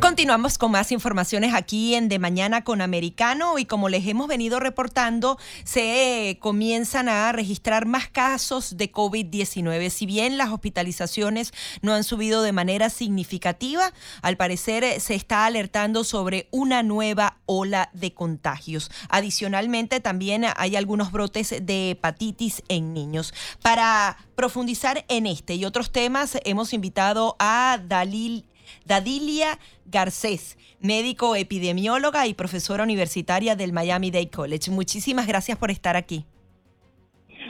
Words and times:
Continuamos 0.00 0.58
con 0.58 0.70
más 0.70 0.92
informaciones 0.92 1.54
aquí 1.54 1.96
en 1.96 2.08
De 2.08 2.20
Mañana 2.20 2.62
con 2.62 2.80
Americano 2.80 3.58
y 3.58 3.64
como 3.64 3.88
les 3.88 4.06
hemos 4.06 4.28
venido 4.28 4.60
reportando, 4.60 5.38
se 5.64 6.38
comienzan 6.40 7.08
a 7.08 7.32
registrar 7.32 7.84
más 7.84 8.08
casos 8.08 8.76
de 8.76 8.92
COVID-19. 8.92 9.90
Si 9.90 10.06
bien 10.06 10.38
las 10.38 10.50
hospitalizaciones 10.50 11.52
no 11.82 11.94
han 11.94 12.04
subido 12.04 12.42
de 12.42 12.52
manera 12.52 12.90
significativa, 12.90 13.92
al 14.22 14.36
parecer 14.36 14.84
eh, 14.84 15.00
se 15.00 15.16
está 15.16 15.46
alertando 15.46 16.04
sobre 16.04 16.46
una 16.52 16.84
nueva 16.84 17.38
ola 17.46 17.90
de 17.92 18.14
contagios. 18.14 18.92
Adicionalmente, 19.08 19.98
también 19.98 20.46
hay 20.56 20.76
algunos 20.76 21.10
brotes 21.10 21.54
de 21.60 21.90
hepatitis 21.90 22.62
en 22.68 22.94
niños. 22.94 23.34
Para 23.62 24.16
profundizar 24.36 25.04
en 25.08 25.26
este 25.26 25.56
y 25.56 25.64
otros 25.64 25.90
temas, 25.90 26.38
hemos 26.44 26.72
invitado 26.72 27.34
a 27.40 27.80
Dalil 27.84 28.44
Dadilia 28.84 29.58
Garcés, 29.84 30.58
médico 30.80 31.36
epidemióloga 31.36 32.26
y 32.26 32.34
profesora 32.34 32.84
universitaria 32.84 33.56
del 33.56 33.72
Miami 33.72 34.10
Dade 34.10 34.30
College. 34.30 34.70
Muchísimas 34.70 35.26
gracias 35.26 35.58
por 35.58 35.70
estar 35.70 35.96
aquí. 35.96 36.24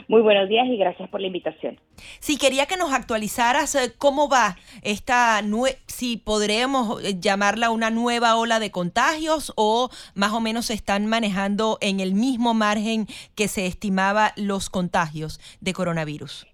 Muy 0.09 0.21
buenos 0.21 0.49
días 0.49 0.65
y 0.67 0.75
gracias 0.75 1.07
por 1.09 1.21
la 1.21 1.27
invitación. 1.27 1.79
Sí, 2.19 2.37
quería 2.37 2.65
que 2.65 2.77
nos 2.77 2.93
actualizaras 2.93 3.75
eh, 3.75 3.93
cómo 3.95 4.27
va 4.27 4.57
esta, 4.81 5.39
si 5.85 6.17
podremos 6.17 7.03
eh, 7.03 7.19
llamarla 7.19 7.69
una 7.69 7.91
nueva 7.91 8.35
ola 8.35 8.59
de 8.59 8.71
contagios 8.71 9.53
o 9.55 9.89
más 10.15 10.31
o 10.33 10.39
menos 10.39 10.65
se 10.65 10.73
están 10.73 11.05
manejando 11.05 11.77
en 11.79 11.99
el 11.99 12.15
mismo 12.15 12.55
margen 12.55 13.05
que 13.35 13.47
se 13.47 13.67
estimaba 13.67 14.33
los 14.35 14.71
contagios 14.71 15.39
de 15.61 15.73
coronavirus. 15.73 16.48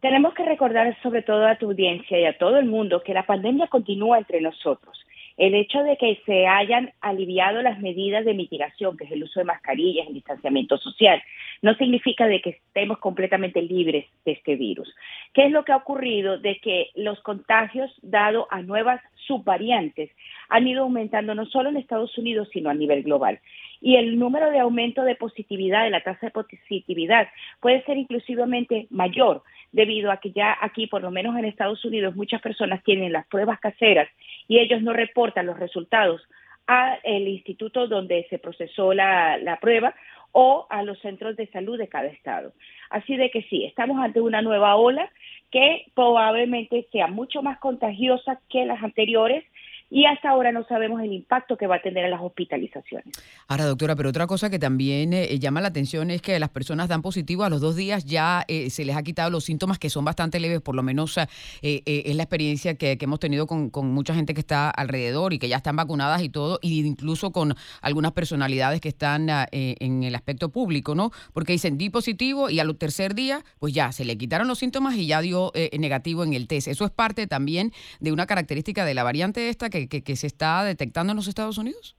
Tenemos 0.00 0.34
que 0.34 0.44
recordar 0.44 0.96
sobre 1.02 1.22
todo 1.22 1.46
a 1.46 1.56
tu 1.56 1.66
audiencia 1.66 2.18
y 2.20 2.24
a 2.24 2.36
todo 2.36 2.58
el 2.58 2.66
mundo 2.66 3.02
que 3.02 3.14
la 3.14 3.26
pandemia 3.26 3.66
continúa 3.68 4.18
entre 4.18 4.40
nosotros. 4.40 5.02
El 5.36 5.54
hecho 5.54 5.82
de 5.82 5.98
que 5.98 6.20
se 6.24 6.46
hayan 6.46 6.92
aliviado 7.02 7.60
las 7.60 7.78
medidas 7.78 8.24
de 8.24 8.32
mitigación, 8.32 8.96
que 8.96 9.04
es 9.04 9.12
el 9.12 9.22
uso 9.22 9.40
de 9.40 9.44
mascarillas, 9.44 10.06
el 10.06 10.14
distanciamiento 10.14 10.78
social, 10.78 11.22
no 11.60 11.74
significa 11.74 12.26
de 12.26 12.40
que 12.40 12.50
estemos 12.50 12.98
completamente 12.98 13.60
libres 13.60 14.06
de 14.24 14.32
este 14.32 14.56
virus. 14.56 14.94
¿Qué 15.34 15.44
es 15.46 15.52
lo 15.52 15.64
que 15.64 15.72
ha 15.72 15.76
ocurrido? 15.76 16.38
De 16.38 16.58
que 16.58 16.88
los 16.94 17.20
contagios, 17.20 17.92
dado 18.00 18.46
a 18.50 18.62
nuevas 18.62 19.00
subvariantes, 19.26 20.10
han 20.48 20.66
ido 20.66 20.84
aumentando 20.84 21.34
no 21.34 21.44
solo 21.46 21.68
en 21.68 21.76
Estados 21.76 22.16
Unidos, 22.16 22.48
sino 22.52 22.70
a 22.70 22.74
nivel 22.74 23.02
global 23.02 23.40
y 23.80 23.96
el 23.96 24.18
número 24.18 24.50
de 24.50 24.58
aumento 24.58 25.02
de 25.02 25.14
positividad, 25.16 25.84
de 25.84 25.90
la 25.90 26.02
tasa 26.02 26.26
de 26.26 26.32
positividad, 26.32 27.28
puede 27.60 27.84
ser 27.84 27.96
inclusivamente 27.96 28.86
mayor, 28.90 29.42
debido 29.76 30.10
a 30.10 30.16
que 30.16 30.32
ya 30.32 30.56
aquí, 30.62 30.86
por 30.86 31.02
lo 31.02 31.10
menos 31.10 31.36
en 31.36 31.44
Estados 31.44 31.84
Unidos, 31.84 32.16
muchas 32.16 32.40
personas 32.40 32.82
tienen 32.82 33.12
las 33.12 33.26
pruebas 33.26 33.60
caseras 33.60 34.08
y 34.48 34.58
ellos 34.58 34.80
no 34.80 34.94
reportan 34.94 35.44
los 35.44 35.58
resultados 35.58 36.22
al 36.66 37.28
instituto 37.28 37.86
donde 37.86 38.26
se 38.30 38.38
procesó 38.38 38.94
la, 38.94 39.36
la 39.36 39.60
prueba 39.60 39.94
o 40.32 40.66
a 40.70 40.82
los 40.82 40.98
centros 41.00 41.36
de 41.36 41.46
salud 41.48 41.76
de 41.76 41.88
cada 41.88 42.06
estado. 42.06 42.54
Así 42.88 43.16
de 43.16 43.30
que 43.30 43.42
sí, 43.42 43.66
estamos 43.66 44.02
ante 44.02 44.22
una 44.22 44.40
nueva 44.40 44.76
ola 44.76 45.10
que 45.50 45.84
probablemente 45.94 46.88
sea 46.90 47.06
mucho 47.06 47.42
más 47.42 47.58
contagiosa 47.58 48.40
que 48.48 48.64
las 48.64 48.82
anteriores 48.82 49.44
y 49.88 50.06
hasta 50.06 50.30
ahora 50.30 50.50
no 50.52 50.64
sabemos 50.66 51.00
el 51.00 51.12
impacto 51.12 51.56
que 51.56 51.66
va 51.66 51.76
a 51.76 51.82
tener 51.82 52.04
en 52.04 52.10
las 52.10 52.20
hospitalizaciones. 52.20 53.14
Ahora, 53.46 53.66
doctora, 53.66 53.94
pero 53.94 54.08
otra 54.08 54.26
cosa 54.26 54.50
que 54.50 54.58
también 54.58 55.12
eh, 55.12 55.38
llama 55.38 55.60
la 55.60 55.68
atención 55.68 56.10
es 56.10 56.22
que 56.22 56.38
las 56.40 56.50
personas 56.50 56.88
dan 56.88 57.02
positivo 57.02 57.44
a 57.44 57.50
los 57.50 57.60
dos 57.60 57.76
días 57.76 58.04
ya 58.04 58.44
eh, 58.48 58.70
se 58.70 58.84
les 58.84 58.96
ha 58.96 59.02
quitado 59.02 59.30
los 59.30 59.44
síntomas 59.44 59.78
que 59.78 59.88
son 59.90 60.04
bastante 60.04 60.40
leves, 60.40 60.60
por 60.60 60.74
lo 60.74 60.82
menos 60.82 61.16
eh, 61.18 61.28
es 61.62 62.16
la 62.16 62.24
experiencia 62.24 62.74
que, 62.74 62.98
hemos 63.00 63.20
tenido 63.20 63.46
con, 63.46 63.70
mucha 63.92 64.14
gente 64.14 64.34
que 64.34 64.40
está 64.40 64.68
alrededor 64.70 65.32
y 65.32 65.38
que 65.38 65.48
ya 65.48 65.58
están 65.58 65.76
vacunadas 65.76 66.22
y 66.22 66.28
todo, 66.28 66.58
y 66.60 66.84
incluso 66.84 67.30
con 67.30 67.54
algunas 67.80 68.12
personalidades 68.12 68.80
que 68.80 68.88
están 68.88 69.30
ah, 69.30 69.46
en 69.52 70.02
el 70.02 70.14
aspecto 70.16 70.48
público, 70.48 70.96
¿no? 70.96 71.12
Porque 71.32 71.52
dicen 71.52 71.78
di 71.78 71.90
positivo 71.90 72.50
y 72.50 72.58
al 72.58 72.76
tercer 72.76 73.14
día, 73.14 73.44
pues 73.60 73.72
ya 73.72 73.92
se 73.92 74.04
le 74.04 74.18
quitaron 74.18 74.48
los 74.48 74.58
síntomas 74.58 74.96
y 74.96 75.06
ya 75.06 75.20
dio 75.20 75.52
negativo 75.78 76.24
en 76.24 76.32
el 76.32 76.48
test. 76.48 76.66
Eso 76.66 76.84
es 76.84 76.90
parte 76.90 77.28
también 77.28 77.72
de 78.00 78.10
una 78.10 78.26
característica 78.26 78.84
de 78.84 78.94
la 78.94 79.04
variante 79.04 79.48
esta 79.48 79.70
que 79.70 79.75
que, 79.88 80.16
se 80.16 80.26
está 80.26 80.64
detectando 80.64 81.12
en 81.12 81.16
los 81.16 81.28
Estados 81.28 81.58
Unidos? 81.58 81.96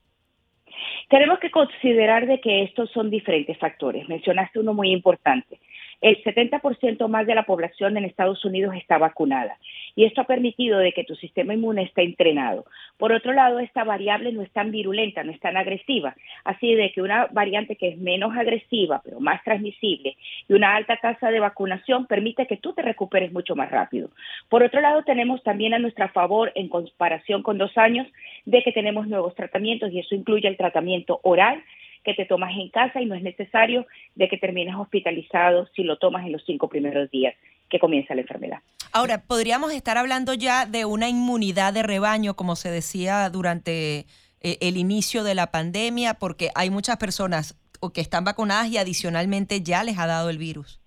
Tenemos 1.08 1.38
que 1.38 1.50
considerar 1.50 2.26
de 2.26 2.40
que 2.40 2.64
estos 2.64 2.90
son 2.90 3.08
diferentes 3.10 3.56
factores. 3.58 4.08
Mencionaste 4.08 4.58
uno 4.58 4.74
muy 4.74 4.90
importante 4.90 5.58
el 6.00 6.22
70% 6.22 7.08
más 7.08 7.26
de 7.26 7.34
la 7.34 7.44
población 7.44 7.96
en 7.96 8.04
Estados 8.04 8.44
Unidos 8.44 8.74
está 8.76 8.98
vacunada 8.98 9.58
y 9.96 10.04
esto 10.04 10.20
ha 10.20 10.24
permitido 10.24 10.78
de 10.78 10.92
que 10.92 11.04
tu 11.04 11.16
sistema 11.16 11.54
inmune 11.54 11.82
esté 11.82 12.02
entrenado. 12.02 12.66
Por 12.98 13.12
otro 13.12 13.32
lado, 13.32 13.58
esta 13.58 13.82
variable 13.82 14.32
no 14.32 14.42
es 14.42 14.50
tan 14.52 14.70
virulenta, 14.70 15.24
no 15.24 15.32
es 15.32 15.40
tan 15.40 15.56
agresiva, 15.56 16.14
así 16.44 16.74
de 16.74 16.92
que 16.92 17.02
una 17.02 17.26
variante 17.32 17.76
que 17.76 17.88
es 17.88 17.98
menos 17.98 18.36
agresiva 18.36 19.00
pero 19.04 19.18
más 19.20 19.42
transmisible 19.42 20.16
y 20.48 20.52
una 20.52 20.76
alta 20.76 20.96
tasa 20.96 21.30
de 21.30 21.40
vacunación 21.40 22.06
permite 22.06 22.46
que 22.46 22.56
tú 22.56 22.72
te 22.74 22.82
recuperes 22.82 23.32
mucho 23.32 23.56
más 23.56 23.70
rápido. 23.70 24.10
Por 24.48 24.62
otro 24.62 24.80
lado, 24.80 25.02
tenemos 25.02 25.42
también 25.42 25.74
a 25.74 25.78
nuestra 25.78 26.08
favor 26.08 26.52
en 26.54 26.68
comparación 26.68 27.42
con 27.42 27.58
dos 27.58 27.76
años 27.76 28.06
de 28.44 28.62
que 28.62 28.72
tenemos 28.72 29.08
nuevos 29.08 29.34
tratamientos 29.34 29.92
y 29.92 29.98
eso 29.98 30.14
incluye 30.14 30.48
el 30.48 30.56
tratamiento 30.56 31.20
oral 31.22 31.62
que 32.08 32.14
te 32.14 32.24
tomas 32.24 32.56
en 32.56 32.70
casa 32.70 33.02
y 33.02 33.04
no 33.04 33.14
es 33.14 33.22
necesario 33.22 33.86
de 34.14 34.30
que 34.30 34.38
termines 34.38 34.74
hospitalizado 34.74 35.66
si 35.76 35.82
lo 35.82 35.98
tomas 35.98 36.24
en 36.24 36.32
los 36.32 36.42
cinco 36.46 36.66
primeros 36.66 37.10
días 37.10 37.34
que 37.68 37.78
comienza 37.78 38.14
la 38.14 38.22
enfermedad. 38.22 38.60
Ahora, 38.94 39.24
podríamos 39.28 39.74
estar 39.74 39.98
hablando 39.98 40.32
ya 40.32 40.64
de 40.64 40.86
una 40.86 41.10
inmunidad 41.10 41.74
de 41.74 41.82
rebaño, 41.82 42.32
como 42.32 42.56
se 42.56 42.70
decía 42.70 43.28
durante 43.28 44.06
eh, 44.40 44.56
el 44.62 44.78
inicio 44.78 45.22
de 45.22 45.34
la 45.34 45.50
pandemia, 45.50 46.14
porque 46.14 46.48
hay 46.54 46.70
muchas 46.70 46.96
personas 46.96 47.60
que 47.92 48.00
están 48.00 48.24
vacunadas 48.24 48.70
y 48.70 48.78
adicionalmente 48.78 49.60
ya 49.62 49.84
les 49.84 49.98
ha 49.98 50.06
dado 50.06 50.30
el 50.30 50.38
virus. 50.38 50.80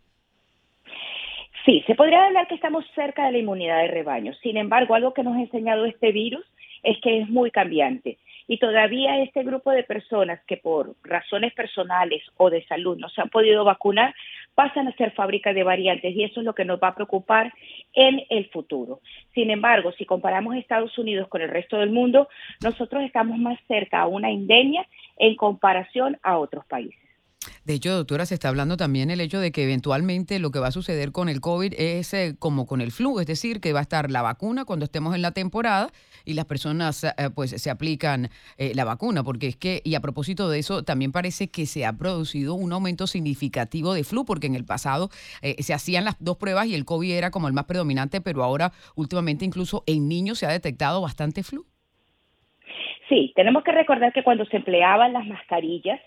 Sí, 1.66 1.84
se 1.86 1.94
podría 1.94 2.26
hablar 2.26 2.48
que 2.48 2.56
estamos 2.56 2.84
cerca 2.96 3.28
de 3.28 3.34
la 3.34 3.38
inmunidad 3.38 3.78
de 3.82 3.90
rebaño. 3.90 4.34
Sin 4.42 4.58
embargo, 4.58 4.96
algo 4.96 5.14
que 5.14 5.22
nos 5.22 5.36
ha 5.36 5.42
enseñado 5.42 5.86
este 5.86 6.12
virus 6.12 6.44
es 6.82 7.00
que 7.02 7.22
es 7.22 7.30
muy 7.30 7.52
cambiante 7.52 8.18
y 8.52 8.58
todavía 8.58 9.24
este 9.24 9.44
grupo 9.44 9.72
de 9.72 9.86
personas 9.86 10.42
que 10.46 10.58
por 10.58 10.94
razones 11.04 11.54
personales 11.54 12.22
o 12.36 12.50
de 12.50 12.66
salud 12.66 12.98
no 12.98 13.08
se 13.08 13.22
han 13.22 13.30
podido 13.30 13.64
vacunar 13.64 14.14
pasan 14.56 14.90
a 14.90 14.96
ser 14.98 15.14
fábricas 15.14 15.56
de 15.56 15.64
variantes 15.64 16.14
y 16.14 16.26
eso 16.26 16.42
es 16.42 16.46
lo 16.46 16.54
que 16.54 16.66
nos 16.66 16.78
va 16.78 16.90
a 16.90 16.96
preocupar 16.96 17.54
en 17.94 18.24
el 18.30 18.50
futuro. 18.50 19.00
Sin 19.34 19.52
embargo, 19.52 19.94
si 19.94 20.04
comparamos 20.04 20.58
Estados 20.58 20.98
Unidos 20.98 21.30
con 21.30 21.42
el 21.42 21.48
resto 21.48 21.78
del 21.78 21.92
mundo, 21.92 22.28
nosotros 22.62 23.04
estamos 23.04 23.38
más 23.38 23.58
cerca 23.70 24.02
a 24.02 24.08
una 24.08 24.30
endemia 24.30 24.86
en 25.16 25.38
comparación 25.38 26.18
a 26.22 26.38
otros 26.38 26.66
países. 26.66 27.11
De 27.64 27.76
hecho, 27.76 27.94
doctora, 27.96 28.26
se 28.26 28.34
está 28.34 28.50
hablando 28.50 28.76
también 28.76 29.12
el 29.12 29.22
hecho 29.22 29.40
de 29.40 29.52
que 29.52 29.64
eventualmente 29.64 30.40
lo 30.40 30.50
que 30.50 30.58
va 30.58 30.68
a 30.68 30.72
suceder 30.72 31.12
con 31.12 31.30
el 31.30 31.42
COVID 31.42 31.76
es 31.78 32.12
eh, 32.16 32.36
como 32.40 32.66
con 32.66 32.82
el 32.82 32.92
flu, 32.92 33.20
es 33.20 33.28
decir, 33.28 33.62
que 33.62 33.72
va 33.72 33.80
a 33.80 33.84
estar 33.84 34.10
la 34.10 34.24
vacuna 34.24 34.66
cuando 34.66 34.86
estemos 34.86 35.14
en 35.14 35.22
la 35.22 35.32
temporada 35.32 35.92
y 36.26 36.34
las 36.34 36.46
personas 36.46 37.04
eh, 37.04 37.14
pues 37.36 37.52
se 37.52 37.70
aplican 37.70 38.30
eh, 38.58 38.72
la 38.74 38.84
vacuna, 38.84 39.24
porque 39.24 39.48
es 39.48 39.58
que, 39.58 39.82
y 39.84 39.94
a 39.94 40.00
propósito 40.00 40.50
de 40.50 40.58
eso, 40.58 40.84
también 40.84 41.12
parece 41.12 41.52
que 41.52 41.68
se 41.68 41.86
ha 41.86 41.94
producido 41.94 42.56
un 42.56 42.74
aumento 42.74 43.06
significativo 43.06 43.94
de 43.94 44.04
flu, 44.04 44.26
porque 44.26 44.48
en 44.48 44.56
el 44.56 44.66
pasado 44.66 45.10
se 45.42 45.74
hacían 45.74 46.06
las 46.06 46.16
dos 46.20 46.38
pruebas 46.38 46.66
y 46.66 46.74
el 46.74 46.86
COVID 46.86 47.12
era 47.12 47.30
como 47.30 47.48
el 47.48 47.54
más 47.54 47.66
predominante, 47.66 48.22
pero 48.22 48.44
ahora 48.44 48.72
últimamente 48.96 49.46
incluso 49.46 49.84
en 49.86 50.08
niños 50.08 50.40
se 50.40 50.48
ha 50.48 50.50
detectado 50.50 51.02
bastante 51.02 51.44
flu. 51.44 51.66
Sí, 53.08 53.34
tenemos 53.36 53.64
que 53.64 53.72
recordar 53.72 54.14
que 54.14 54.24
cuando 54.24 54.46
se 54.46 54.58
empleaban 54.58 55.14
las 55.14 55.28
mascarillas, 55.28 56.00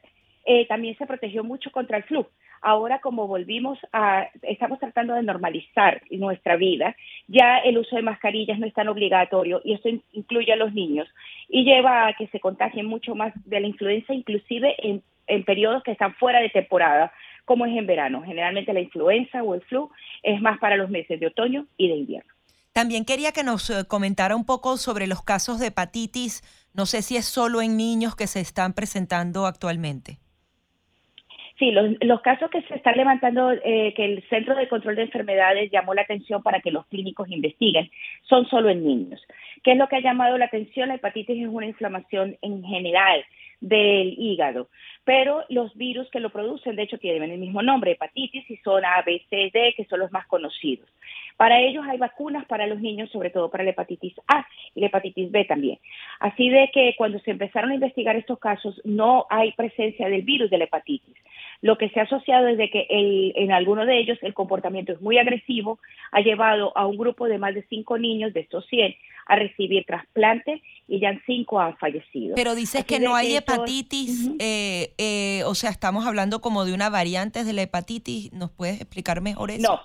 eh, 0.45 0.67
también 0.67 0.97
se 0.97 1.07
protegió 1.07 1.45
mucho 1.45 1.71
contra 1.71 1.97
el 1.97 2.05
flu. 2.05 2.27
Ahora, 2.61 3.01
como 3.01 3.27
volvimos 3.27 3.79
a, 3.93 4.29
estamos 4.43 4.79
tratando 4.79 5.15
de 5.15 5.23
normalizar 5.23 6.03
nuestra 6.11 6.57
vida, 6.57 6.97
ya 7.29 7.59
el 7.59 7.77
uso 7.77 7.97
de 7.97 8.03
mascarillas 8.03 8.59
no 8.59 8.67
es 8.67 8.73
tan 8.73 8.89
obligatorio 8.89 9.61
y 9.65 9.75
esto 9.75 9.91
incluye 10.13 10.53
a 10.53 10.57
los 10.57 10.73
niños 10.73 11.07
y 11.49 11.65
lleva 11.65 12.07
a 12.07 12.15
que 12.15 12.27
se 12.29 12.41
contagien 12.41 12.87
mucho 12.87 13.15
más 13.15 13.35
de 13.45 13.61
la 13.61 13.67
influenza, 13.67 14.15
inclusive 14.15 14.75
en, 14.79 15.03
en 15.27 15.45
periodos 15.45 15.83
que 15.83 15.93
están 15.93 16.15
fuera 16.15 16.41
de 16.41 16.49
temporada, 16.49 17.13
como 17.45 17.67
es 17.67 17.77
en 17.77 17.87
verano. 17.87 18.23
Generalmente 18.23 18.73
la 18.73 18.81
influenza 18.81 19.43
o 19.43 19.55
el 19.55 19.61
flu 19.63 19.91
es 20.23 20.41
más 20.41 20.59
para 20.59 20.77
los 20.77 20.89
meses 20.89 21.21
de 21.21 21.27
otoño 21.27 21.67
y 21.77 21.89
de 21.89 21.97
invierno. 21.97 22.33
También 22.73 23.05
quería 23.05 23.31
que 23.33 23.45
nos 23.45 23.71
eh, 23.71 23.85
comentara 23.87 24.35
un 24.35 24.45
poco 24.45 24.79
sobre 24.79 25.07
los 25.07 25.23
casos 25.23 25.61
de 25.61 25.67
hepatitis. 25.67 26.43
No 26.73 26.87
sé 26.87 27.03
si 27.03 27.17
es 27.17 27.25
solo 27.25 27.63
en 27.63 27.77
niños 27.77 28.17
que 28.17 28.27
se 28.27 28.41
están 28.41 28.73
presentando 28.73 29.47
actualmente. 29.47 30.19
Sí, 31.65 31.71
los, 31.71 32.21
casos 32.21 32.51
que 32.51 32.61
se 32.61 32.75
están 32.75 32.95
levantando, 32.95 33.51
eh, 33.51 33.95
que 33.97 34.05
el 34.05 34.23
Centro 34.29 34.55
de 34.55 34.69
Control 34.69 34.97
de 34.97 35.05
Enfermedades 35.05 35.71
llamó 35.71 35.95
la 35.95 36.03
atención 36.03 36.43
para 36.43 36.61
que 36.61 36.71
los 36.71 36.85
clínicos 36.89 37.31
investiguen, 37.31 37.91
son 38.25 38.47
solo 38.51 38.69
en 38.69 38.85
niños. 38.85 39.27
¿Qué 39.63 39.73
es 39.73 39.79
lo 39.79 39.89
que 39.89 39.97
ha 39.97 40.01
llamado 40.01 40.37
la 40.37 40.45
atención? 40.45 40.89
La 40.89 40.97
hepatitis 40.97 41.43
es 41.43 41.49
una 41.49 41.65
inflamación 41.65 42.37
en 42.43 42.63
general 42.65 43.25
del 43.63 44.15
hígado, 44.19 44.69
pero 45.05 45.45
los 45.49 45.75
virus 45.75 46.11
que 46.11 46.21
lo 46.21 46.29
producen, 46.29 46.77
de 46.77 46.83
hecho, 46.83 46.99
tienen 46.99 47.31
el 47.31 47.39
mismo 47.39 47.63
nombre, 47.63 47.93
hepatitis, 47.93 48.51
y 48.51 48.59
son 48.59 48.85
A, 48.85 49.01
B, 49.01 49.23
C, 49.31 49.51
D, 49.51 49.73
que 49.75 49.87
son 49.87 50.01
los 50.01 50.13
más 50.13 50.27
conocidos. 50.27 50.87
Para 51.39 51.61
ellos 51.61 51.85
hay 51.89 51.97
vacunas 51.97 52.45
para 52.45 52.67
los 52.67 52.81
niños, 52.81 53.11
sobre 53.11 53.31
todo 53.31 53.51
para 53.51 53.65
la 53.65 53.71
hepatitis 53.71 54.15
A 54.29 54.47
y 54.75 54.81
la 54.81 54.89
hepatitis 54.89 55.31
B 55.31 55.47
también. 55.47 55.79
Así 56.21 56.51
de 56.51 56.71
que 56.75 56.95
cuando 56.99 57.19
se 57.21 57.31
empezaron 57.31 57.71
a 57.71 57.75
investigar 57.75 58.17
estos 58.17 58.39
casos, 58.39 58.81
no 58.85 59.27
hay 59.31 59.53
presencia 59.53 60.11
del 60.11 60.23
virus 60.23 60.51
de 60.51 60.59
la 60.59 60.65
hepatitis. 60.65 61.15
Lo 61.65 61.79
que 61.79 61.89
se 61.89 61.99
ha 61.99 62.03
asociado 62.03 62.47
es 62.49 62.59
de 62.59 62.69
que 62.69 62.87
en 62.91 63.51
alguno 63.51 63.87
de 63.87 63.99
ellos 63.99 64.19
el 64.21 64.35
comportamiento 64.35 64.93
es 64.93 65.01
muy 65.01 65.17
agresivo, 65.17 65.79
ha 66.13 66.21
llevado 66.21 66.77
a 66.77 66.85
un 66.87 66.99
grupo 66.99 67.25
de 67.27 67.39
más 67.39 67.55
de 67.55 67.65
cinco 67.71 67.97
niños 67.97 68.35
de 68.35 68.41
estos 68.41 68.67
100 68.67 68.95
a 69.25 69.37
recibir 69.37 69.87
trasplante 69.87 70.61
y 70.87 71.01
ya 71.01 71.19
cinco 71.25 71.59
han 71.59 71.75
fallecido. 71.79 72.35
Pero 72.35 72.55
dices 72.55 72.85
que 72.85 73.01
no 73.01 73.15
hay 73.15 73.35
hepatitis, 73.35 74.31
eh, 74.41 74.93
eh, 74.99 75.43
o 75.47 75.55
sea, 75.55 75.71
estamos 75.71 76.05
hablando 76.05 76.43
como 76.43 76.67
de 76.67 76.75
una 76.75 76.91
variante 76.91 77.45
de 77.45 77.55
la 77.55 77.63
hepatitis, 77.63 78.31
¿nos 78.35 78.51
puedes 78.51 78.83
explicar 78.83 79.23
mejor 79.23 79.51
eso? 79.51 79.63
No, 79.63 79.81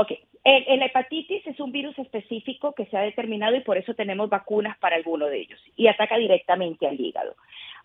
ok. 0.00 0.12
El, 0.48 0.80
hepatitis 0.80 1.44
es 1.44 1.58
un 1.58 1.72
virus 1.72 1.98
específico 1.98 2.72
que 2.72 2.86
se 2.86 2.96
ha 2.96 3.00
determinado 3.00 3.56
y 3.56 3.62
por 3.62 3.76
eso 3.78 3.94
tenemos 3.94 4.30
vacunas 4.30 4.78
para 4.78 4.94
alguno 4.94 5.26
de 5.26 5.40
ellos 5.40 5.60
y 5.74 5.88
ataca 5.88 6.16
directamente 6.16 6.86
al 6.86 7.00
hígado. 7.00 7.34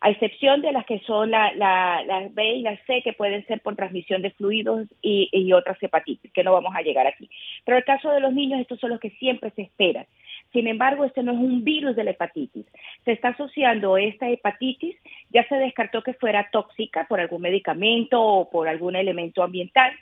A 0.01 0.09
excepción 0.09 0.61
de 0.61 0.71
las 0.71 0.85
que 0.85 0.99
son 0.99 1.31
las 1.31 1.55
la, 1.55 2.27
B 2.31 2.55
y 2.55 2.61
la 2.63 2.75
C, 2.85 3.01
que 3.03 3.13
pueden 3.13 3.45
ser 3.45 3.61
por 3.61 3.75
transmisión 3.75 4.21
de 4.21 4.31
fluidos 4.31 4.87
y, 5.01 5.29
y 5.31 5.53
otras 5.53 5.81
hepatitis, 5.81 6.31
que 6.33 6.43
no 6.43 6.53
vamos 6.53 6.73
a 6.75 6.81
llegar 6.81 7.07
aquí. 7.07 7.29
Pero 7.65 7.77
el 7.77 7.83
caso 7.83 8.09
de 8.09 8.19
los 8.19 8.33
niños, 8.33 8.59
estos 8.59 8.79
son 8.79 8.89
los 8.89 8.99
que 8.99 9.11
siempre 9.11 9.51
se 9.51 9.61
esperan. 9.61 10.07
Sin 10.53 10.67
embargo, 10.67 11.05
este 11.05 11.23
no 11.23 11.31
es 11.31 11.37
un 11.37 11.63
virus 11.63 11.95
de 11.95 12.03
la 12.03 12.11
hepatitis. 12.11 12.65
Se 13.05 13.13
está 13.13 13.29
asociando 13.29 13.97
esta 13.97 14.29
hepatitis, 14.29 14.97
ya 15.29 15.47
se 15.47 15.55
descartó 15.55 16.03
que 16.03 16.13
fuera 16.13 16.49
tóxica 16.51 17.05
por 17.07 17.21
algún 17.21 17.41
medicamento 17.41 18.21
o 18.21 18.49
por 18.49 18.67
algún 18.67 18.95
elemento 18.95 19.43
ambiental, 19.43 19.93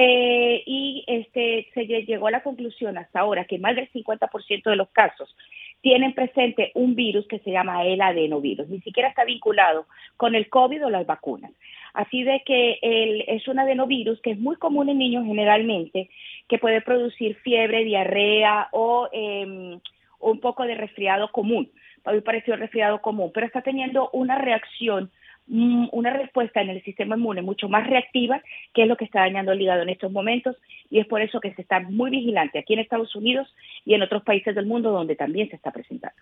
eh, 0.00 0.62
y 0.64 1.02
este, 1.08 1.66
se 1.74 1.84
llegó 1.84 2.28
a 2.28 2.30
la 2.30 2.44
conclusión 2.44 2.96
hasta 2.96 3.18
ahora 3.18 3.46
que 3.46 3.58
más 3.58 3.74
del 3.74 3.90
50% 3.90 4.62
de 4.62 4.76
los 4.76 4.88
casos 4.90 5.34
tienen 5.80 6.14
presente 6.14 6.70
un 6.74 6.94
virus 6.94 7.26
que 7.26 7.40
se 7.40 7.50
llama 7.50 7.84
el 7.84 8.00
adenovirus. 8.00 8.68
Ni 8.68 8.80
siquiera 8.82 9.08
está 9.08 9.24
vinculado 9.24 9.86
con 10.16 10.36
el 10.36 10.48
COVID 10.50 10.86
o 10.86 10.90
las 10.90 11.04
vacunas. 11.04 11.50
Así 11.94 12.22
de 12.22 12.44
que 12.46 12.78
el, 12.80 13.24
es 13.26 13.48
un 13.48 13.58
adenovirus 13.58 14.20
que 14.20 14.30
es 14.30 14.38
muy 14.38 14.54
común 14.54 14.88
en 14.88 14.98
niños 14.98 15.24
generalmente, 15.24 16.10
que 16.48 16.58
puede 16.58 16.80
producir 16.80 17.34
fiebre, 17.42 17.82
diarrea 17.82 18.68
o 18.70 19.08
em, 19.10 19.80
un 20.20 20.38
poco 20.38 20.62
de 20.62 20.76
resfriado 20.76 21.32
común, 21.32 21.72
muy 22.04 22.20
parecido 22.20 22.54
al 22.54 22.60
resfriado 22.60 23.02
común, 23.02 23.32
pero 23.34 23.46
está 23.46 23.62
teniendo 23.62 24.10
una 24.12 24.38
reacción 24.38 25.10
una 25.48 26.10
respuesta 26.10 26.60
en 26.60 26.70
el 26.70 26.82
sistema 26.82 27.16
inmune 27.16 27.42
mucho 27.42 27.68
más 27.68 27.86
reactiva, 27.86 28.42
que 28.74 28.82
es 28.82 28.88
lo 28.88 28.96
que 28.96 29.04
está 29.04 29.20
dañando 29.20 29.52
el 29.52 29.60
hígado 29.60 29.82
en 29.82 29.88
estos 29.88 30.12
momentos, 30.12 30.56
y 30.90 31.00
es 31.00 31.06
por 31.06 31.22
eso 31.22 31.40
que 31.40 31.54
se 31.54 31.62
está 31.62 31.80
muy 31.80 32.10
vigilante 32.10 32.58
aquí 32.58 32.74
en 32.74 32.80
Estados 32.80 33.14
Unidos 33.16 33.48
y 33.84 33.94
en 33.94 34.02
otros 34.02 34.22
países 34.22 34.54
del 34.54 34.66
mundo 34.66 34.90
donde 34.90 35.16
también 35.16 35.48
se 35.48 35.56
está 35.56 35.70
presentando. 35.70 36.16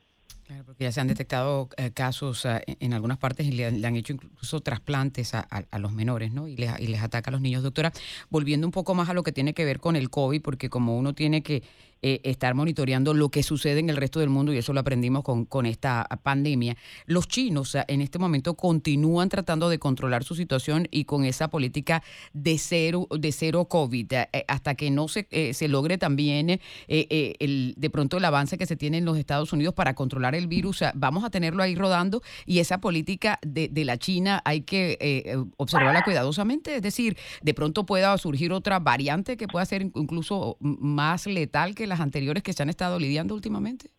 Claro, 0.47 0.63
porque 0.65 0.85
ya 0.85 0.93
se 0.93 1.01
han 1.01 1.09
detectado 1.09 1.69
eh, 1.77 1.91
casos 1.93 2.45
eh, 2.45 2.61
en 2.79 2.93
algunas 2.93 3.19
partes 3.19 3.47
y 3.47 3.51
le, 3.51 3.67
han 3.67 3.97
hecho 3.97 4.13
incluso 4.13 4.61
trasplantes 4.61 5.35
a, 5.35 5.67
los 5.81 5.93
menores, 5.93 6.33
¿no? 6.33 6.47
Y 6.47 6.57
les 6.57 7.03
ataca 7.03 7.31
a 7.31 7.33
los 7.33 7.41
niños. 7.41 7.65
Doctora, 7.65 7.91
volviendo 8.31 8.65
un 8.65 8.71
poco 8.71 8.95
más 8.95 9.09
a 9.09 9.15
lo 9.15 9.25
que 9.25 9.33
tiene 9.33 9.55
que 9.55 9.65
ver 9.65 9.81
con 9.81 9.97
el 9.97 10.09
COVID, 10.09 10.41
porque 10.43 10.71
como 10.71 10.97
uno 10.97 11.15
tiene 11.15 11.43
que 11.43 11.65
eh, 12.03 12.21
estar 12.25 12.55
monitoreando 12.55 13.15
lo 13.15 13.31
que 13.31 13.43
sucede 13.43 13.81
en 13.81 13.89
el 13.89 13.97
resto 13.97 14.21
del 14.21 14.29
mundo 14.29 14.53
y 14.53 14.59
eso 14.59 14.73
lo 14.73 14.81
aprendimos 14.81 15.23
con, 15.23 15.47
con 15.47 15.65
esta 15.65 16.07
pandemia. 16.23 16.77
Los 17.07 17.27
chinos 17.27 17.77
en 17.89 18.03
este 18.03 18.19
momento 18.19 18.55
continúan 18.55 19.31
tratando 19.31 19.71
de 19.71 19.79
controlar 19.79 20.23
su 20.23 20.35
situación 20.35 20.89
y 20.91 21.05
con 21.05 21.25
esa 21.25 21.49
política 21.49 22.03
de 22.35 22.59
cero, 22.59 23.09
de 23.11 23.33
cero 23.33 23.65
COVID, 23.65 24.13
eh, 24.13 24.29
eh, 24.33 24.45
hasta 24.47 24.75
que 24.75 24.91
no 24.91 25.09
se, 25.09 25.27
se 25.55 25.69
logre 25.69 25.97
también 25.97 26.61
el, 26.87 27.75
de 27.77 27.91
pronto 27.91 28.19
el 28.19 28.25
avance 28.25 28.59
que 28.59 28.67
se 28.67 28.77
tiene 28.77 28.99
en 28.99 29.05
los 29.05 29.17
Estados 29.17 29.53
Unidos 29.53 29.73
para 29.73 29.95
controlar 29.95 30.35
el 30.35 30.49
virus. 30.49 30.85
vamos 30.95 31.25
a 31.25 31.31
tenerlo 31.31 31.63
ahí 31.63 31.75
rodando 31.75 32.23
y 32.45 32.59
esa 32.59 32.79
política 32.79 33.39
de, 33.43 33.69
de 33.69 33.85
la 33.85 33.97
China 33.97 34.43
hay 34.45 34.61
que 34.61 35.47
observarla 35.57 36.05
cuidadosamente, 36.05 36.77
es 36.77 36.83
decir, 36.83 37.17
de 37.43 37.55
pronto 37.55 37.87
pueda 37.87 38.17
surgir 38.19 38.53
otra 38.53 38.79
variante 38.81 39.37
que 39.37 39.49
pueda 39.49 39.65
ser 39.65 39.83
incluso 39.83 40.57
más 40.61 41.27
letal 41.27 41.75
que 41.75 41.86
las 41.87 42.01
anteriores 42.01 42.43
que 42.43 42.53
se 42.53 42.63
han 42.63 42.69
estado 42.69 42.99
lidiando 42.99 43.35
últimamente? 43.35 43.91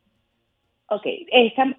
Ok, 0.89 1.05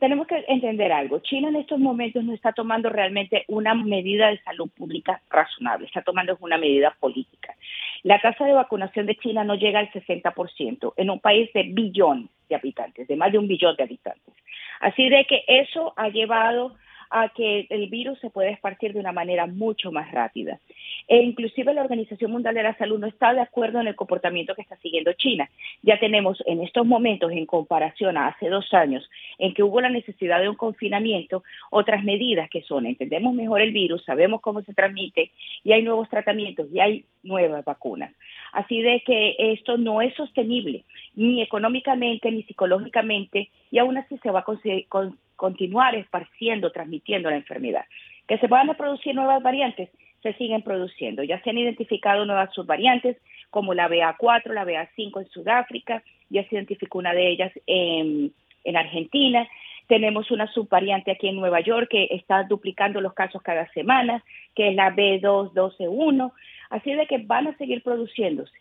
tenemos 0.00 0.26
que 0.26 0.44
entender 0.48 0.92
algo. 0.92 1.20
China 1.20 1.48
en 1.48 1.56
estos 1.56 1.78
momentos 1.78 2.22
no 2.24 2.34
está 2.34 2.52
tomando 2.52 2.90
realmente 2.90 3.44
una 3.48 3.74
medida 3.74 4.28
de 4.28 4.38
salud 4.42 4.68
pública 4.68 5.22
razonable, 5.30 5.86
está 5.86 6.02
tomando 6.02 6.36
una 6.40 6.58
medida 6.58 6.94
política. 7.00 7.54
La 8.02 8.20
tasa 8.20 8.44
de 8.44 8.52
vacunación 8.52 9.06
de 9.06 9.16
China 9.16 9.44
no 9.44 9.54
llega 9.54 9.78
al 9.80 9.90
60% 9.92 10.92
en 10.94 11.08
un 11.08 11.20
país 11.20 11.50
de 11.54 11.62
billones 11.62 12.28
de 12.50 12.56
habitantes, 12.56 13.08
de 13.08 13.16
más 13.16 13.32
de 13.32 13.38
un 13.38 13.48
billón 13.48 13.76
de 13.76 13.84
habitantes. 13.84 14.34
Así 14.80 15.08
de 15.08 15.24
que 15.24 15.42
eso 15.46 15.94
ha 15.96 16.10
llevado 16.10 16.76
a 17.10 17.30
que 17.30 17.66
el 17.70 17.88
virus 17.88 18.18
se 18.20 18.28
pueda 18.28 18.50
esparcir 18.50 18.92
de 18.92 19.00
una 19.00 19.12
manera 19.12 19.46
mucho 19.46 19.90
más 19.90 20.12
rápida. 20.12 20.60
E 21.08 21.22
inclusive 21.22 21.72
la 21.72 21.80
Organización 21.80 22.30
Mundial 22.30 22.54
de 22.54 22.62
la 22.62 22.76
Salud 22.76 22.98
no 22.98 23.06
está 23.06 23.32
de 23.32 23.40
acuerdo 23.40 23.80
en 23.80 23.86
el 23.86 23.96
comportamiento 23.96 24.54
que 24.54 24.60
está 24.60 24.76
siguiendo 24.76 25.14
China. 25.14 25.48
Ya 25.82 25.98
tenemos 25.98 26.42
en 26.44 26.62
estos 26.62 26.86
momentos, 26.86 27.32
en 27.32 27.46
comparación 27.46 28.18
a 28.18 28.28
hace 28.28 28.50
dos 28.50 28.72
años, 28.74 29.08
en 29.38 29.54
que 29.54 29.62
hubo 29.62 29.80
la 29.80 29.88
necesidad 29.88 30.38
de 30.38 30.50
un 30.50 30.56
confinamiento, 30.56 31.42
otras 31.70 32.04
medidas 32.04 32.50
que 32.50 32.60
son, 32.62 32.84
entendemos 32.84 33.34
mejor 33.34 33.62
el 33.62 33.72
virus, 33.72 34.04
sabemos 34.04 34.42
cómo 34.42 34.60
se 34.60 34.74
transmite 34.74 35.30
y 35.64 35.72
hay 35.72 35.82
nuevos 35.82 36.10
tratamientos 36.10 36.68
y 36.70 36.80
hay 36.80 37.04
nuevas 37.22 37.64
vacunas. 37.64 38.12
Así 38.52 38.82
de 38.82 39.00
que 39.00 39.34
esto 39.38 39.78
no 39.78 40.02
es 40.02 40.14
sostenible, 40.14 40.84
ni 41.14 41.40
económicamente 41.40 42.30
ni 42.30 42.42
psicológicamente, 42.42 43.48
y 43.70 43.78
aún 43.78 43.96
así 43.96 44.18
se 44.18 44.30
va 44.30 44.40
a 44.40 45.12
continuar 45.36 45.94
esparciendo, 45.94 46.70
transmitiendo 46.70 47.30
la 47.30 47.36
enfermedad. 47.36 47.84
Que 48.26 48.36
se 48.38 48.46
van 48.46 48.68
a 48.68 48.74
producir 48.74 49.14
nuevas 49.14 49.42
variantes, 49.42 49.88
se 50.22 50.32
siguen 50.34 50.62
produciendo. 50.62 51.22
Ya 51.22 51.40
se 51.42 51.50
han 51.50 51.58
identificado 51.58 52.24
nuevas 52.24 52.52
subvariantes 52.54 53.16
como 53.50 53.74
la 53.74 53.88
BA4, 53.88 54.52
la 54.52 54.64
BA5 54.64 55.20
en 55.20 55.28
Sudáfrica, 55.30 56.02
ya 56.28 56.46
se 56.48 56.56
identificó 56.56 56.98
una 56.98 57.14
de 57.14 57.28
ellas 57.28 57.52
en, 57.66 58.32
en 58.64 58.76
Argentina. 58.76 59.48
Tenemos 59.86 60.30
una 60.30 60.46
subvariante 60.52 61.12
aquí 61.12 61.28
en 61.28 61.36
Nueva 61.36 61.60
York 61.60 61.88
que 61.90 62.08
está 62.10 62.42
duplicando 62.44 63.00
los 63.00 63.14
casos 63.14 63.40
cada 63.42 63.66
semana, 63.72 64.22
que 64.54 64.68
es 64.68 64.74
la 64.74 64.94
B212.1. 64.94 66.32
Así 66.70 66.92
de 66.92 67.06
que 67.06 67.18
van 67.18 67.46
a 67.46 67.56
seguir 67.56 67.82
produciéndose. 67.82 68.52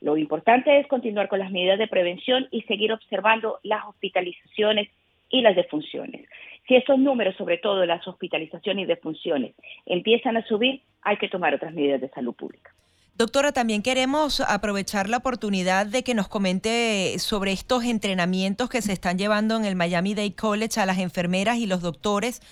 Lo 0.00 0.16
importante 0.16 0.78
es 0.78 0.86
continuar 0.86 1.28
con 1.28 1.40
las 1.40 1.50
medidas 1.50 1.78
de 1.78 1.88
prevención 1.88 2.46
y 2.52 2.62
seguir 2.62 2.92
observando 2.92 3.58
las 3.64 3.84
hospitalizaciones 3.86 4.88
y 5.30 5.40
las 5.42 5.56
defunciones. 5.56 6.28
Si 6.68 6.76
estos 6.76 6.98
números, 6.98 7.34
sobre 7.36 7.56
todo 7.56 7.86
las 7.86 8.06
hospitalizaciones 8.06 8.84
y 8.84 8.86
defunciones, 8.86 9.54
empiezan 9.86 10.36
a 10.36 10.46
subir, 10.46 10.82
hay 11.00 11.16
que 11.16 11.28
tomar 11.28 11.54
otras 11.54 11.72
medidas 11.72 12.00
de 12.00 12.10
salud 12.10 12.34
pública. 12.34 12.70
Doctora, 13.14 13.52
también 13.52 13.82
queremos 13.82 14.40
aprovechar 14.40 15.08
la 15.08 15.16
oportunidad 15.16 15.86
de 15.86 16.04
que 16.04 16.14
nos 16.14 16.28
comente 16.28 17.18
sobre 17.18 17.52
estos 17.52 17.84
entrenamientos 17.84 18.68
que 18.68 18.82
se 18.82 18.92
están 18.92 19.18
llevando 19.18 19.56
en 19.56 19.64
el 19.64 19.74
Miami 19.74 20.14
Dade 20.14 20.36
College 20.36 20.78
a 20.78 20.86
las 20.86 20.98
enfermeras 20.98 21.56
y 21.56 21.66
los 21.66 21.80
doctores, 21.80 22.42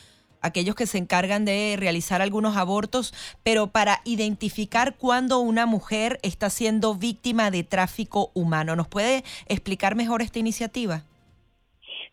aquellos 0.41 0.75
que 0.75 0.87
se 0.87 0.99
encargan 0.99 1.45
de 1.45 1.77
realizar 1.79 2.23
algunos 2.23 2.57
abortos, 2.57 3.13
pero 3.45 3.69
para 3.69 4.01
identificar 4.05 4.97
cuándo 4.97 5.39
una 5.41 5.67
mujer 5.67 6.19
está 6.23 6.51
siendo 6.51 6.95
víctima 6.95 7.51
de 7.51 7.63
tráfico 7.63 8.33
humano. 8.35 8.75
¿Nos 8.77 8.89
puede 8.89 9.25
explicar 9.47 9.95
mejor 9.95 10.23
esta 10.23 10.39
iniciativa? 10.39 11.05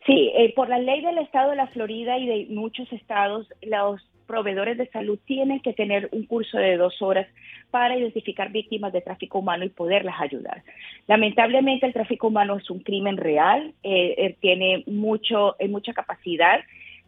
Sí, 0.05 0.31
eh, 0.36 0.53
por 0.55 0.69
la 0.69 0.79
ley 0.79 1.01
del 1.01 1.17
estado 1.17 1.51
de 1.51 1.55
la 1.55 1.67
Florida 1.67 2.17
y 2.17 2.27
de 2.27 2.53
muchos 2.53 2.91
estados, 2.91 3.48
los 3.62 4.01
proveedores 4.25 4.77
de 4.77 4.89
salud 4.89 5.19
tienen 5.25 5.60
que 5.60 5.74
tener 5.74 6.10
un 6.12 6.25
curso 6.25 6.57
de 6.57 6.77
dos 6.77 7.01
horas 7.01 7.27
para 7.72 7.98
identificar 7.98 8.51
víctimas 8.51 8.93
de 8.93 9.01
tráfico 9.01 9.39
humano 9.39 9.65
y 9.65 9.69
poderlas 9.69 10.19
ayudar. 10.19 10.63
Lamentablemente 11.07 11.86
el 11.86 11.93
tráfico 11.93 12.27
humano 12.27 12.57
es 12.57 12.69
un 12.69 12.79
crimen 12.79 13.17
real, 13.17 13.74
eh, 13.83 14.15
eh 14.17 14.36
tiene 14.39 14.83
mucho, 14.88 15.55
eh, 15.60 15.67
mucha 15.67 15.93
capacidad 15.93 16.60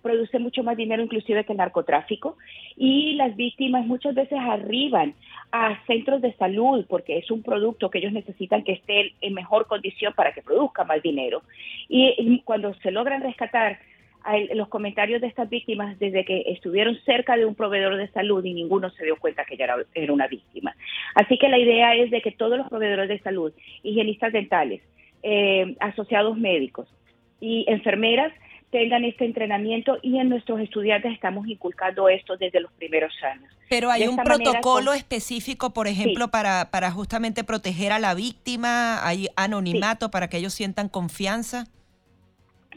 produce 0.06 0.38
mucho 0.38 0.62
más 0.62 0.78
dinero 0.78 1.02
inclusive 1.02 1.46
que 1.46 1.54
el 1.54 1.58
narcotráfico 1.58 2.38
y 2.78 3.16
las 3.16 3.36
víctimas 3.36 3.88
muchas 3.88 4.14
veces 4.14 4.38
arriban 4.40 5.16
a 5.52 5.84
centros 5.88 6.22
de 6.22 6.32
salud 6.34 6.86
porque 6.88 7.18
es 7.18 7.32
un 7.32 7.42
producto 7.42 7.90
que 7.90 7.98
ellos 7.98 8.14
necesitan 8.14 8.64
que 8.64 8.74
esté 8.74 9.14
en 9.22 9.34
mejor 9.34 9.66
condición 9.66 10.14
para 10.14 10.32
que 10.32 10.44
produzca 10.44 10.84
más 10.84 11.02
dinero 11.02 11.42
y 11.90 12.40
cuando 12.46 12.76
se 12.76 12.92
logran 12.92 13.24
rescatar 13.24 13.80
los 14.54 14.68
comentarios 14.68 15.22
de 15.22 15.28
estas 15.28 15.50
víctimas 15.50 15.98
desde 15.98 16.24
que 16.24 16.44
estuvieron 16.48 16.96
cerca 17.04 17.36
de 17.36 17.46
un 17.46 17.56
proveedor 17.56 17.98
de 17.98 18.08
salud 18.10 18.46
y 18.46 18.54
ninguno 18.54 18.92
se 18.92 19.06
dio 19.06 19.16
cuenta 19.18 19.44
que 19.44 19.56
ella 19.56 19.76
era, 19.96 20.14
una 20.14 20.28
víctima. 20.28 20.76
Así 21.16 21.40
que 21.40 21.50
la 21.50 21.58
idea 21.58 21.96
es 21.96 22.12
de 22.12 22.22
que 22.22 22.32
todos 22.32 22.58
los 22.60 22.68
proveedores 22.68 23.10
de 23.10 23.20
salud, 23.20 23.54
higienistas 23.82 24.34
dentales, 24.34 24.82
eh, 25.24 25.76
asociados 25.80 26.38
médicos 26.38 26.88
y 27.40 27.66
enfermeras 27.68 28.34
tengan 28.72 29.06
este 29.06 29.26
entrenamiento 29.26 29.98
y 30.02 30.18
en 30.20 30.30
nuestros 30.30 30.60
estudiantes 30.60 31.14
estamos 31.14 31.48
inculcando 31.48 32.10
esto 32.10 32.36
desde 32.38 32.60
los 32.60 32.72
primeros 32.74 33.14
años. 33.24 33.52
Pero 33.70 33.90
hay 33.90 34.08
un 34.08 34.18
protocolo 34.18 34.94
específico, 34.94 35.74
por 35.74 35.88
ejemplo, 35.88 36.30
para, 36.30 36.70
para 36.72 36.92
justamente 36.92 37.44
proteger 37.44 37.92
a 37.92 38.00
la 38.00 38.14
víctima, 38.14 39.06
hay 39.08 39.28
anonimato 39.36 40.12
para 40.12 40.30
que 40.30 40.38
ellos 40.38 40.54
sientan 40.54 40.90
confianza. 40.90 41.66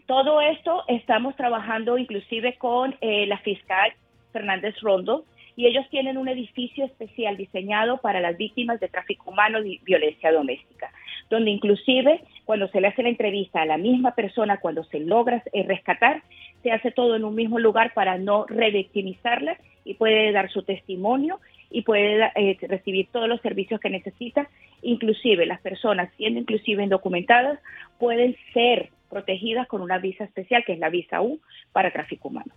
Todo 0.07 0.41
esto 0.41 0.85
estamos 0.89 1.37
trabajando 1.37 1.99
inclusive 1.99 2.57
con 2.57 2.97
eh, 3.01 3.27
la 3.27 3.39
fiscal 3.39 3.93
Fernández 4.33 4.75
Rondo 4.81 5.25
y 5.59 5.67
ellos 5.67 5.85
tienen 5.91 6.17
un 6.17 6.29
edificio 6.29 6.85
especial 6.85 7.37
diseñado 7.37 7.99
para 7.99 8.21
las 8.21 8.37
víctimas 8.37 8.79
de 8.79 8.89
tráfico 8.89 9.31
humano 9.31 9.59
y 9.59 9.79
violencia 9.79 10.31
doméstica, 10.31 10.93
donde 11.31 11.51
inclusive 11.51 12.23
cuando 12.45 12.69
se 12.69 12.81
le 12.81 12.89
hace 12.89 13.03
la 13.03 13.11
entrevista 13.11 13.63
a 13.63 13.67
la 13.67 13.77
misma 13.77 14.15
persona, 14.15 14.59
cuando 14.61 14.85
se 14.85 15.01
logra 15.01 15.43
eh, 15.53 15.65
rescatar, 15.65 16.23
se 16.63 16.73
hace 16.73 16.91
todo 16.91 17.17
en 17.17 17.25
un 17.25 17.35
mismo 17.35 17.59
lugar 17.59 17.93
para 17.95 18.19
no 18.19 18.47
revictimizarla 18.47 19.59
y 19.85 19.95
puede 19.95 20.33
dar 20.33 20.51
su 20.51 20.63
testimonio 20.63 21.41
y 21.71 21.83
puede 21.83 22.31
eh, 22.35 22.57
recibir 22.63 23.09
todos 23.13 23.29
los 23.29 23.41
servicios 23.43 23.81
que 23.81 23.91
necesita. 23.91 24.49
Inclusive 24.83 25.47
las 25.47 25.61
personas, 25.61 26.11
siendo 26.17 26.41
inclusive 26.41 26.83
indocumentadas, 26.83 27.59
pueden 27.99 28.37
ser 28.55 28.91
protegidas 29.11 29.67
con 29.69 29.83
una 29.83 29.99
visa 29.99 30.25
especial, 30.25 30.65
que 30.67 30.75
es 30.75 30.79
la 30.79 30.91
visa 30.91 31.21
U 31.21 31.41
para 31.73 31.93
tráfico 31.93 32.29
humano. 32.29 32.53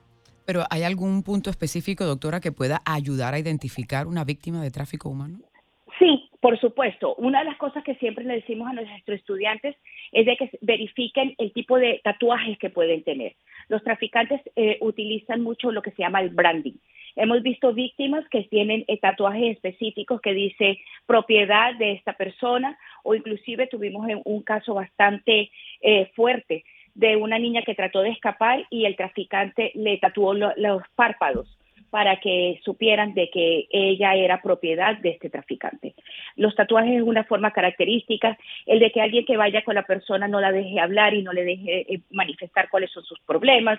Pero 0.45 0.63
¿hay 0.69 0.83
algún 0.83 1.23
punto 1.23 1.49
específico, 1.49 2.05
doctora, 2.05 2.39
que 2.39 2.51
pueda 2.51 2.81
ayudar 2.85 3.33
a 3.33 3.39
identificar 3.39 4.07
una 4.07 4.23
víctima 4.23 4.61
de 4.61 4.71
tráfico 4.71 5.09
humano? 5.09 5.39
Por 6.41 6.59
supuesto. 6.59 7.13
Una 7.15 7.39
de 7.39 7.45
las 7.45 7.57
cosas 7.57 7.83
que 7.83 7.95
siempre 7.95 8.25
le 8.25 8.33
decimos 8.33 8.67
a 8.67 8.73
nuestros 8.73 9.19
estudiantes 9.19 9.75
es 10.11 10.25
de 10.25 10.35
que 10.37 10.49
verifiquen 10.61 11.35
el 11.37 11.53
tipo 11.53 11.77
de 11.77 12.01
tatuajes 12.03 12.57
que 12.57 12.71
pueden 12.71 13.03
tener. 13.03 13.35
Los 13.69 13.83
traficantes 13.83 14.41
eh, 14.55 14.79
utilizan 14.81 15.41
mucho 15.41 15.71
lo 15.71 15.83
que 15.83 15.91
se 15.91 16.01
llama 16.01 16.19
el 16.19 16.31
branding. 16.31 16.73
Hemos 17.15 17.43
visto 17.43 17.73
víctimas 17.73 18.27
que 18.29 18.43
tienen 18.45 18.85
eh, 18.87 18.97
tatuajes 18.97 19.51
específicos 19.51 20.19
que 20.19 20.33
dice 20.33 20.79
propiedad 21.05 21.75
de 21.75 21.91
esta 21.91 22.13
persona 22.13 22.75
o 23.03 23.13
inclusive 23.13 23.67
tuvimos 23.67 24.07
un 24.25 24.41
caso 24.41 24.73
bastante 24.73 25.51
eh, 25.81 26.11
fuerte 26.15 26.63
de 26.95 27.17
una 27.17 27.37
niña 27.37 27.61
que 27.61 27.75
trató 27.75 28.01
de 28.01 28.09
escapar 28.09 28.65
y 28.71 28.85
el 28.85 28.95
traficante 28.95 29.71
le 29.75 29.99
tatuó 29.99 30.33
los 30.33 30.81
párpados 30.95 31.55
para 31.91 32.19
que 32.21 32.59
supieran 32.63 33.13
de 33.13 33.29
que 33.29 33.67
ella 33.69 34.15
era 34.15 34.41
propiedad 34.41 34.97
de 34.97 35.09
este 35.09 35.29
traficante. 35.29 35.93
Los 36.37 36.55
tatuajes 36.55 36.95
es 36.95 37.01
una 37.03 37.25
forma 37.25 37.51
característica, 37.51 38.37
el 38.65 38.79
de 38.79 38.91
que 38.91 39.01
alguien 39.01 39.25
que 39.25 39.37
vaya 39.37 39.63
con 39.63 39.75
la 39.75 39.83
persona 39.83 40.27
no 40.27 40.39
la 40.39 40.53
deje 40.53 40.79
hablar 40.79 41.13
y 41.13 41.21
no 41.21 41.33
le 41.33 41.43
deje 41.43 41.93
eh, 41.93 42.01
manifestar 42.09 42.69
cuáles 42.69 42.91
son 42.91 43.03
sus 43.03 43.19
problemas, 43.19 43.77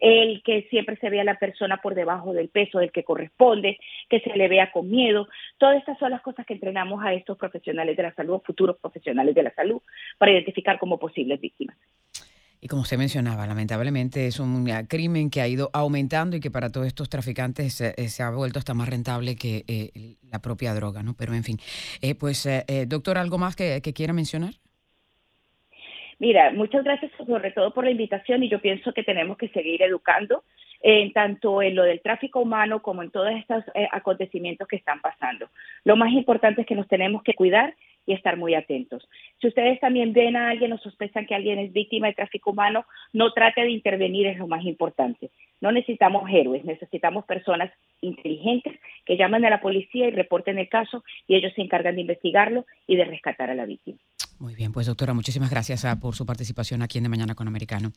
el 0.00 0.42
que 0.42 0.62
siempre 0.70 0.96
se 0.96 1.08
vea 1.08 1.22
la 1.22 1.38
persona 1.38 1.76
por 1.76 1.94
debajo 1.94 2.32
del 2.32 2.48
peso 2.48 2.80
del 2.80 2.90
que 2.90 3.04
corresponde, 3.04 3.78
que 4.10 4.18
se 4.20 4.36
le 4.36 4.48
vea 4.48 4.72
con 4.72 4.90
miedo. 4.90 5.28
Todas 5.58 5.78
estas 5.78 5.98
son 6.00 6.10
las 6.10 6.20
cosas 6.20 6.44
que 6.44 6.54
entrenamos 6.54 7.02
a 7.04 7.14
estos 7.14 7.38
profesionales 7.38 7.96
de 7.96 8.02
la 8.02 8.14
salud, 8.14 8.42
futuros 8.44 8.76
profesionales 8.78 9.36
de 9.36 9.44
la 9.44 9.54
salud, 9.54 9.80
para 10.18 10.32
identificar 10.32 10.80
como 10.80 10.98
posibles 10.98 11.40
víctimas. 11.40 11.76
Y 12.64 12.68
como 12.68 12.82
usted 12.82 12.96
mencionaba, 12.96 13.44
lamentablemente 13.44 14.28
es 14.28 14.38
un 14.38 14.64
crimen 14.88 15.30
que 15.30 15.40
ha 15.40 15.48
ido 15.48 15.68
aumentando 15.72 16.36
y 16.36 16.40
que 16.40 16.52
para 16.52 16.70
todos 16.70 16.86
estos 16.86 17.08
traficantes 17.10 17.80
eh, 17.80 18.08
se 18.08 18.22
ha 18.22 18.30
vuelto 18.30 18.60
hasta 18.60 18.72
más 18.72 18.88
rentable 18.88 19.34
que 19.34 19.64
eh, 19.66 20.14
la 20.30 20.38
propia 20.38 20.72
droga, 20.72 21.02
¿no? 21.02 21.16
Pero 21.18 21.34
en 21.34 21.42
fin, 21.42 21.56
eh, 22.00 22.14
pues 22.14 22.48
doctor, 22.86 23.18
¿algo 23.18 23.36
más 23.36 23.56
que, 23.56 23.82
quiera 23.92 24.12
mencionar? 24.12 24.52
Mira, 26.20 26.52
muchas 26.52 26.84
gracias 26.84 27.10
sobre 27.26 27.50
todo 27.50 27.74
por 27.74 27.82
la 27.82 27.90
invitación 27.90 28.44
y 28.44 28.48
yo 28.48 28.60
pienso 28.60 28.92
que 28.92 29.02
tenemos 29.02 29.36
que 29.38 29.48
seguir 29.48 29.82
educando 29.82 30.44
en 30.82 31.12
tanto 31.12 31.62
en 31.62 31.74
lo 31.74 31.82
del 31.82 32.00
tráfico 32.00 32.38
humano 32.38 32.80
como 32.80 33.02
en 33.02 33.10
todos 33.10 33.30
estos 33.32 33.64
acontecimientos 33.90 34.68
que 34.68 34.76
están 34.76 35.00
pasando. 35.00 35.48
Lo 35.82 35.96
más 35.96 36.12
importante 36.12 36.60
es 36.60 36.66
que 36.68 36.76
nos 36.76 36.86
tenemos 36.86 37.24
que 37.24 37.34
cuidar 37.34 37.74
y 38.06 38.14
estar 38.14 38.36
muy 38.36 38.54
atentos. 38.54 39.08
Si 39.40 39.48
ustedes 39.48 39.80
también 39.80 40.12
ven 40.12 40.36
a 40.36 40.50
alguien 40.50 40.72
o 40.72 40.78
sospechan 40.78 41.26
que 41.26 41.34
alguien 41.34 41.58
es 41.58 41.72
víctima 41.72 42.08
de 42.08 42.14
tráfico 42.14 42.50
humano, 42.50 42.84
no 43.12 43.32
trate 43.32 43.62
de 43.62 43.70
intervenir, 43.70 44.26
es 44.26 44.38
lo 44.38 44.46
más 44.46 44.64
importante. 44.64 45.30
No 45.60 45.72
necesitamos 45.72 46.28
héroes, 46.30 46.64
necesitamos 46.64 47.24
personas 47.24 47.72
inteligentes 48.00 48.78
que 49.06 49.16
llamen 49.16 49.44
a 49.44 49.50
la 49.50 49.60
policía 49.60 50.08
y 50.08 50.10
reporten 50.10 50.58
el 50.58 50.68
caso 50.68 51.04
y 51.26 51.36
ellos 51.36 51.52
se 51.54 51.62
encargan 51.62 51.94
de 51.94 52.02
investigarlo 52.02 52.66
y 52.86 52.96
de 52.96 53.04
rescatar 53.04 53.50
a 53.50 53.54
la 53.54 53.66
víctima. 53.66 53.98
Muy 54.38 54.54
bien, 54.54 54.72
pues 54.72 54.88
doctora, 54.88 55.14
muchísimas 55.14 55.50
gracias 55.50 55.84
ah, 55.84 56.00
por 56.00 56.16
su 56.16 56.26
participación 56.26 56.82
aquí 56.82 56.98
en 56.98 57.04
De 57.04 57.10
Mañana 57.10 57.34
con 57.34 57.46
Americano. 57.46 57.92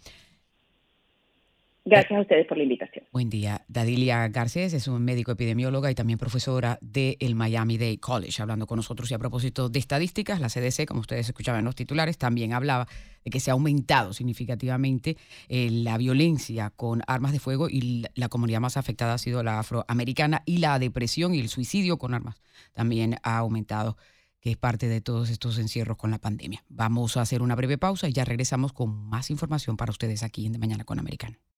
Gracias 1.88 2.18
a 2.18 2.22
ustedes 2.22 2.48
por 2.48 2.58
la 2.58 2.64
invitación. 2.64 3.06
Buen 3.12 3.30
día. 3.30 3.64
Dadilia 3.68 4.28
Garcés 4.30 4.74
es 4.74 4.88
un 4.88 5.06
médico 5.06 5.32
epidemióloga 5.32 5.92
y 5.92 5.96
también 5.96 6.18
profesora 6.18 6.80
del 6.82 7.36
Miami 7.36 7.78
Dade 7.78 8.00
College, 8.00 8.42
hablando 8.42 8.66
con 8.66 8.78
nosotros. 8.78 9.12
Y 9.12 9.14
a 9.14 9.20
propósito 9.20 9.70
de 9.70 9.78
estadísticas, 9.78 10.40
la 10.40 10.50
CDC, 10.50 10.88
como 10.88 11.02
ustedes 11.02 11.28
escuchaban 11.28 11.60
en 11.60 11.66
los 11.66 11.76
titulares, 11.76 12.18
también 12.18 12.54
hablaba 12.54 12.88
de 13.24 13.30
que 13.30 13.40
se 13.40 13.52
ha 13.52 13.54
aumentado 13.54 14.14
significativamente 14.14 15.16
eh, 15.48 15.70
la 15.70 16.00
violencia 16.00 16.72
con 16.76 17.04
armas 17.06 17.34
de 17.34 17.40
fuego 17.40 17.70
y 17.70 18.04
la 18.16 18.30
comunidad 18.30 18.62
más 18.62 18.78
afectada 18.78 19.14
ha 19.14 19.20
sido 19.20 19.44
la 19.44 19.60
afroamericana 19.60 20.42
y 20.48 20.58
la 20.58 20.80
depresión 20.80 21.36
y 21.36 21.40
el 21.40 21.50
suicidio 21.50 22.00
con 22.00 22.16
armas 22.16 22.42
también 22.74 23.18
ha 23.22 23.38
aumentado 23.38 23.96
que 24.42 24.50
es 24.50 24.58
parte 24.58 24.88
de 24.88 25.02
todos 25.02 25.30
estos 25.30 25.60
encierros 25.60 25.98
con 25.98 26.10
la 26.10 26.18
pandemia. 26.18 26.64
Vamos 26.68 27.16
a 27.18 27.22
hacer 27.22 27.44
una 27.44 27.56
breve 27.56 27.78
pausa 27.78 28.10
y 28.10 28.14
ya 28.14 28.26
regresamos 28.26 28.74
con 28.74 28.90
más 28.90 29.30
información 29.30 29.78
para 29.78 29.92
ustedes 29.92 30.24
aquí 30.24 30.48
en 30.48 30.54
De 30.54 30.60
Mañana 30.60 30.84
con 30.84 30.98
Americano. 30.98 31.38